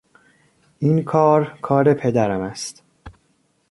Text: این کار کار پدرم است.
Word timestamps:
این 0.79 1.03
کار 1.03 1.59
کار 1.61 1.93
پدرم 1.93 2.41
است. 2.41 2.83